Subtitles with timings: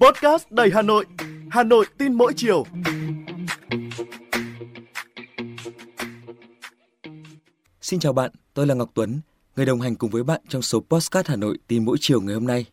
[0.00, 1.06] Podcast đầy Hà Nội,
[1.50, 2.64] Hà Nội tin mỗi chiều.
[7.80, 9.20] Xin chào bạn, tôi là Ngọc Tuấn,
[9.56, 12.34] người đồng hành cùng với bạn trong số Podcast Hà Nội tin mỗi chiều ngày
[12.34, 12.66] hôm nay.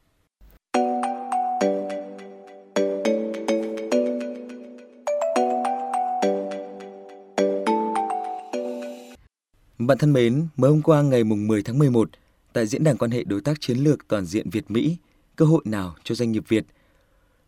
[9.78, 12.10] Bạn thân mến, mới hôm qua ngày mùng 10 tháng 11,
[12.56, 14.98] tại Diễn đàn quan hệ đối tác chiến lược toàn diện Việt-Mỹ,
[15.36, 16.66] cơ hội nào cho doanh nghiệp Việt?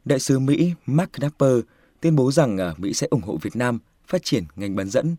[0.06, 1.60] Đại sứ Mỹ Mark Knapper
[2.02, 5.16] tuyên bố rằng à, Mỹ sẽ ủng hộ Việt Nam phát triển ngành bán dẫn.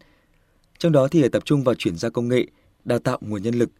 [0.78, 2.46] Trong đó thì à, tập trung vào chuyển giao công nghệ,
[2.84, 3.70] đào tạo nguồn nhân lực.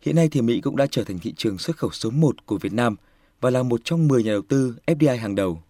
[0.00, 2.58] Hiện nay thì Mỹ cũng đã trở thành thị trường xuất khẩu số 1 của
[2.58, 2.96] Việt Nam
[3.40, 5.62] và là một trong 10 nhà đầu tư FDI hàng đầu.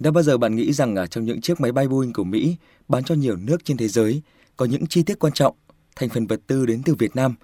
[0.00, 2.56] Đã bao giờ bạn nghĩ rằng ở trong những chiếc máy bay Boeing của Mỹ
[2.88, 4.22] bán cho nhiều nước trên thế giới
[4.56, 5.54] có những chi tiết quan trọng
[5.96, 7.34] thành phần vật tư đến từ Việt Nam,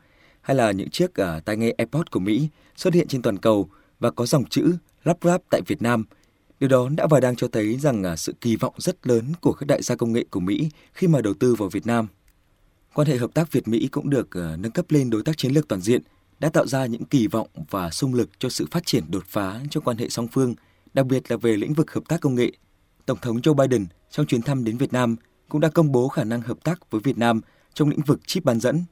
[0.44, 3.68] hay là những chiếc uh, tai nghe AirPods của Mỹ xuất hiện trên toàn cầu
[4.00, 6.04] và có dòng chữ lắp ráp tại Việt Nam.
[6.60, 9.52] Điều đó đã và đang cho thấy rằng uh, sự kỳ vọng rất lớn của
[9.52, 12.06] các đại gia công nghệ của Mỹ khi mà đầu tư vào Việt Nam.
[12.94, 15.68] Quan hệ hợp tác Việt-Mỹ cũng được uh, nâng cấp lên đối tác chiến lược
[15.68, 16.02] toàn diện,
[16.38, 19.60] đã tạo ra những kỳ vọng và sung lực cho sự phát triển đột phá
[19.70, 20.54] trong quan hệ song phương,
[20.94, 22.52] đặc biệt là về lĩnh vực hợp tác công nghệ.
[23.06, 25.16] Tổng thống Joe Biden trong chuyến thăm đến Việt Nam
[25.48, 27.40] cũng đã công bố khả năng hợp tác với Việt Nam
[27.74, 28.84] trong lĩnh vực chip bán dẫn.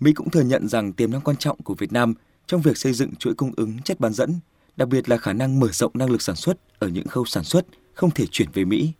[0.00, 2.14] Mỹ cũng thừa nhận rằng tiềm năng quan trọng của Việt Nam
[2.46, 4.40] trong việc xây dựng chuỗi cung ứng chất bán dẫn,
[4.76, 7.44] đặc biệt là khả năng mở rộng năng lực sản xuất ở những khâu sản
[7.44, 8.92] xuất không thể chuyển về Mỹ.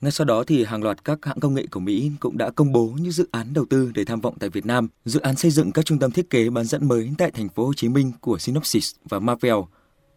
[0.00, 2.72] Ngay sau đó thì hàng loạt các hãng công nghệ của Mỹ cũng đã công
[2.72, 5.50] bố những dự án đầu tư để tham vọng tại Việt Nam, dự án xây
[5.50, 8.12] dựng các trung tâm thiết kế bán dẫn mới tại thành phố Hồ Chí Minh
[8.20, 9.58] của Synopsys và Marvell,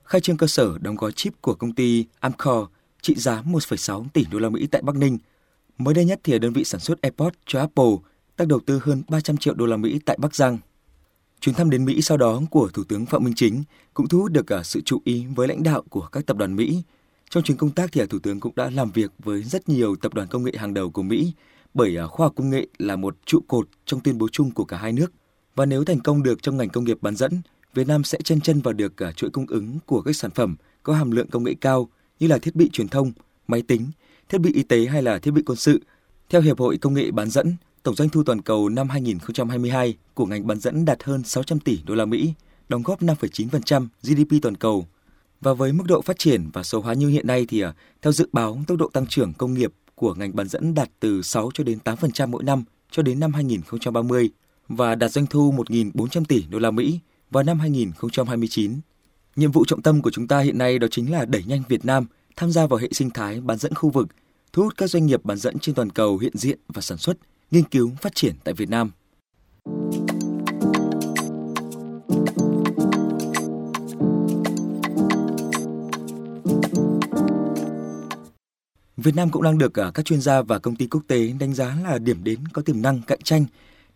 [0.03, 2.67] khai trương cơ sở đóng gói chip của công ty Amkor
[3.01, 5.17] trị giá 1,6 tỷ đô la Mỹ tại Bắc Ninh.
[5.77, 7.91] Mới đây nhất thì đơn vị sản xuất AirPods cho Apple
[8.37, 10.57] đang đầu tư hơn 300 triệu đô la Mỹ tại Bắc Giang.
[11.39, 13.63] Chuyến thăm đến Mỹ sau đó của Thủ tướng Phạm Minh Chính
[13.93, 16.55] cũng thu hút được cả sự chú ý với lãnh đạo của các tập đoàn
[16.55, 16.83] Mỹ.
[17.29, 19.95] Trong chuyến công tác thì à, Thủ tướng cũng đã làm việc với rất nhiều
[19.95, 21.33] tập đoàn công nghệ hàng đầu của Mỹ
[21.73, 24.65] bởi à, khoa học công nghệ là một trụ cột trong tuyên bố chung của
[24.65, 25.11] cả hai nước.
[25.55, 27.41] Và nếu thành công được trong ngành công nghiệp bán dẫn,
[27.73, 30.55] Việt Nam sẽ chân chân vào được cả chuỗi cung ứng của các sản phẩm
[30.83, 31.89] có hàm lượng công nghệ cao
[32.19, 33.11] như là thiết bị truyền thông,
[33.47, 33.87] máy tính,
[34.29, 35.81] thiết bị y tế hay là thiết bị quân sự.
[36.29, 37.55] Theo Hiệp hội Công nghệ bán dẫn,
[37.87, 41.79] tổng doanh thu toàn cầu năm 2022 của ngành bán dẫn đạt hơn 600 tỷ
[41.85, 42.33] đô la Mỹ,
[42.69, 44.85] đóng góp 5,9% GDP toàn cầu.
[45.41, 48.11] Và với mức độ phát triển và số hóa như hiện nay thì à, theo
[48.11, 51.49] dự báo tốc độ tăng trưởng công nghiệp của ngành bán dẫn đạt từ 6
[51.53, 54.29] cho đến 8% mỗi năm cho đến năm 2030
[54.67, 56.99] và đạt doanh thu 1.400 tỷ đô la Mỹ
[57.31, 58.73] vào năm 2029.
[59.35, 61.85] Nhiệm vụ trọng tâm của chúng ta hiện nay đó chính là đẩy nhanh Việt
[61.85, 62.05] Nam
[62.35, 64.07] tham gia vào hệ sinh thái bán dẫn khu vực,
[64.53, 67.17] thu hút các doanh nghiệp bán dẫn trên toàn cầu hiện diện và sản xuất
[67.51, 68.91] nghiên cứu phát triển tại Việt Nam.
[78.97, 81.53] Việt Nam cũng đang được à, các chuyên gia và công ty quốc tế đánh
[81.53, 83.45] giá là điểm đến có tiềm năng cạnh tranh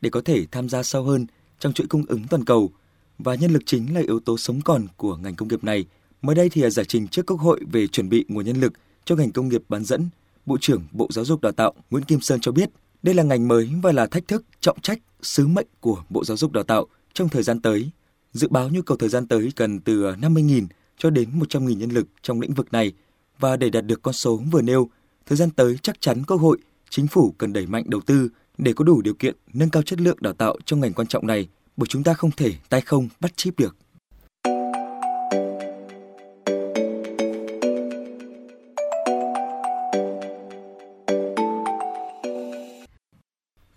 [0.02, 1.26] để có thể tham gia sâu hơn
[1.60, 2.72] trong chuỗi cung ứng toàn cầu
[3.18, 5.86] và nhân lực chính là yếu tố sống còn của ngành công nghiệp này.
[6.22, 8.74] Mới đây thì à, giải trình trước Quốc hội về chuẩn bị nguồn nhân lực
[9.06, 10.10] cho ngành công nghiệp bán dẫn,
[10.46, 12.70] Bộ trưởng Bộ Giáo dục Đào tạo Nguyễn Kim Sơn cho biết
[13.04, 16.38] đây là ngành mới và là thách thức, trọng trách, sứ mệnh của Bộ Giáo
[16.38, 17.90] dục Đào tạo trong thời gian tới.
[18.34, 20.68] Dự báo nhu cầu thời gian tới cần từ à, 50.000
[20.98, 22.94] cho đến 100.000 nhân lực trong lĩnh vực này
[23.40, 24.90] và để đạt được con số vừa nêu,
[25.26, 26.58] thời gian tới chắc chắn cơ hội,
[26.92, 30.02] Chính phủ cần đẩy mạnh đầu tư để có đủ điều kiện nâng cao chất
[30.02, 31.48] lượng đào tạo trong ngành quan trọng này,
[31.78, 33.76] bởi chúng ta không thể tay không bắt chip được.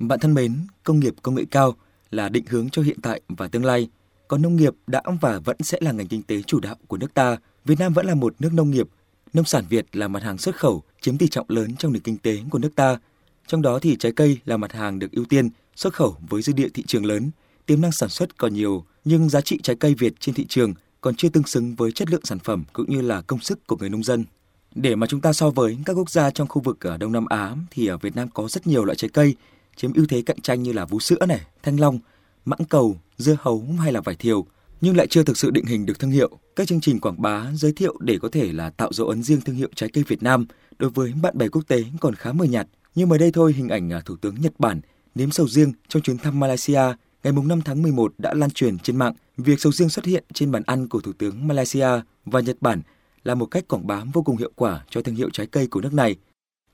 [0.09, 1.75] Bạn thân mến, công nghiệp công nghệ cao
[2.11, 3.89] là định hướng cho hiện tại và tương lai.
[4.29, 7.15] Còn nông nghiệp đã và vẫn sẽ là ngành kinh tế chủ đạo của nước
[7.15, 7.37] ta.
[7.65, 8.89] Việt Nam vẫn là một nước nông nghiệp.
[9.33, 12.19] Nông sản Việt là mặt hàng xuất khẩu, chiếm tỷ trọng lớn trong nền kinh
[12.19, 12.99] tế của nước ta.
[13.47, 16.53] Trong đó thì trái cây là mặt hàng được ưu tiên xuất khẩu với dư
[16.53, 17.31] địa thị trường lớn,
[17.67, 20.75] tiềm năng sản xuất còn nhiều, nhưng giá trị trái cây Việt trên thị trường
[21.01, 23.77] còn chưa tương xứng với chất lượng sản phẩm cũng như là công sức của
[23.77, 24.25] người nông dân.
[24.75, 27.27] Để mà chúng ta so với các quốc gia trong khu vực ở Đông Nam
[27.27, 29.35] Á thì ở Việt Nam có rất nhiều loại trái cây
[29.77, 31.99] chiếm ưu thế cạnh tranh như là vú sữa này, thanh long,
[32.45, 34.47] mãng cầu, dưa hấu hay là vải thiều,
[34.81, 36.31] nhưng lại chưa thực sự định hình được thương hiệu.
[36.57, 39.41] Các chương trình quảng bá, giới thiệu để có thể là tạo dấu ấn riêng
[39.41, 40.47] thương hiệu trái cây Việt Nam
[40.79, 42.67] đối với bạn bè quốc tế còn khá mờ nhạt.
[42.95, 44.81] Nhưng mới đây thôi, hình ảnh à, Thủ tướng Nhật Bản
[45.15, 46.81] nếm sầu riêng trong chuyến thăm Malaysia
[47.25, 49.15] ngày 5 tháng 11 đã lan truyền trên mạng.
[49.37, 51.89] Việc sầu riêng xuất hiện trên bàn ăn của Thủ tướng Malaysia
[52.25, 52.83] và Nhật Bản
[53.25, 55.81] là một cách quảng bá vô cùng hiệu quả cho thương hiệu trái cây của
[55.81, 56.17] nước này.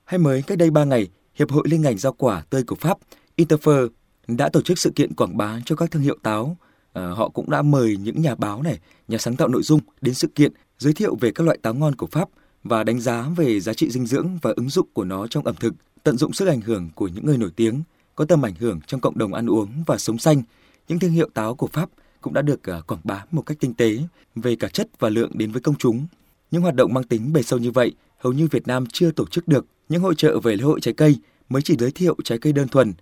[0.03, 2.97] Hay mới cách đây 3 ngày, Hiệp hội Liên ngành rau quả tươi của Pháp
[3.37, 3.89] Interfer
[4.27, 6.57] đã tổ chức sự kiện quảng bá cho các thương hiệu táo
[6.93, 10.13] à, họ cũng đã mời những nhà báo này, nhà sáng tạo nội dung đến
[10.13, 12.29] sự kiện giới thiệu về các loại táo ngon của Pháp
[12.63, 15.55] và đánh giá về giá trị dinh dưỡng và ứng dụng của nó trong ẩm
[15.59, 15.73] thực,
[16.03, 17.83] tận dụng sức ảnh hưởng của những người nổi tiếng
[18.15, 20.41] có tầm ảnh hưởng trong cộng đồng ăn uống và sống xanh.
[20.87, 21.89] Những thương hiệu táo của Pháp
[22.21, 23.97] cũng đã được à, quảng bá một cách tinh tế
[24.35, 26.07] về cả chất và lượng đến với công chúng.
[26.51, 29.25] Những hoạt động mang tính bề sâu như vậy hầu như Việt Nam chưa tổ
[29.25, 29.65] chức được.
[29.89, 31.17] Những hội trợ về lễ hội trái cây
[31.49, 32.93] mới chỉ giới thiệu trái cây đơn thuần.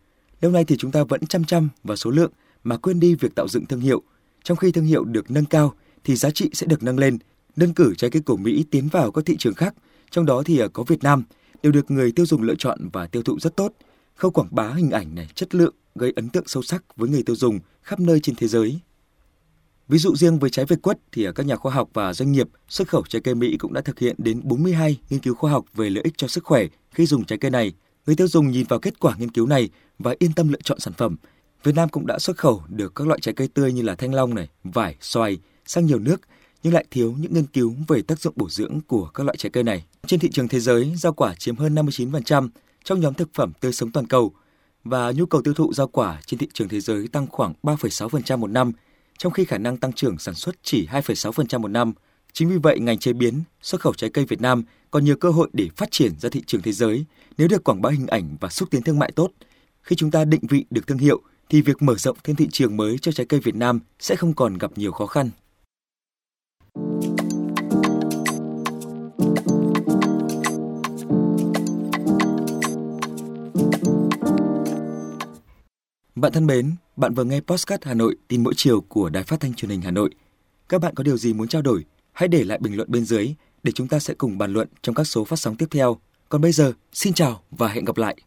[0.41, 2.31] Lâu nay thì chúng ta vẫn chăm chăm vào số lượng
[2.63, 4.01] mà quên đi việc tạo dựng thương hiệu.
[4.43, 5.73] Trong khi thương hiệu được nâng cao
[6.03, 7.17] thì giá trị sẽ được nâng lên.
[7.55, 9.73] Đơn cử trái cây của Mỹ tiến vào các thị trường khác,
[10.11, 11.23] trong đó thì à, có Việt Nam,
[11.63, 13.73] đều được người tiêu dùng lựa chọn và tiêu thụ rất tốt.
[14.15, 17.23] Khâu quảng bá hình ảnh này chất lượng gây ấn tượng sâu sắc với người
[17.23, 18.79] tiêu dùng khắp nơi trên thế giới.
[19.89, 22.47] Ví dụ riêng với trái việt quất thì các nhà khoa học và doanh nghiệp
[22.67, 25.65] xuất khẩu trái cây Mỹ cũng đã thực hiện đến 42 nghiên cứu khoa học
[25.73, 27.73] về lợi ích cho sức khỏe khi dùng trái cây này.
[28.05, 29.69] Người tiêu dùng nhìn vào kết quả nghiên cứu này
[29.99, 31.15] và yên tâm lựa chọn sản phẩm.
[31.63, 34.13] Việt Nam cũng đã xuất khẩu được các loại trái cây tươi như là thanh
[34.13, 36.21] long này, vải, xoài sang nhiều nước
[36.63, 39.49] nhưng lại thiếu những nghiên cứu về tác dụng bổ dưỡng của các loại trái
[39.49, 39.85] cây này.
[40.07, 42.49] Trên thị trường thế giới, rau quả chiếm hơn 59%
[42.83, 44.31] trong nhóm thực phẩm tươi sống toàn cầu
[44.83, 48.37] và nhu cầu tiêu thụ rau quả trên thị trường thế giới tăng khoảng 3,6%
[48.37, 48.71] một năm
[49.19, 51.93] trong khi khả năng tăng trưởng sản xuất chỉ 2,6% một năm.
[52.33, 55.29] Chính vì vậy, ngành chế biến, xuất khẩu trái cây Việt Nam còn nhiều cơ
[55.29, 57.05] hội để phát triển ra thị trường thế giới
[57.37, 59.31] nếu được quảng bá hình ảnh và xúc tiến thương mại tốt.
[59.81, 62.77] Khi chúng ta định vị được thương hiệu, thì việc mở rộng thêm thị trường
[62.77, 65.29] mới cho trái cây Việt Nam sẽ không còn gặp nhiều khó khăn.
[76.21, 79.39] Bạn thân mến, bạn vừa nghe Postcard Hà Nội tin mỗi chiều của Đài Phát
[79.39, 80.09] thanh Truyền hình Hà Nội.
[80.69, 81.85] Các bạn có điều gì muốn trao đổi?
[82.11, 84.95] Hãy để lại bình luận bên dưới để chúng ta sẽ cùng bàn luận trong
[84.95, 85.97] các số phát sóng tiếp theo.
[86.29, 88.17] Còn bây giờ, xin chào và hẹn gặp lại.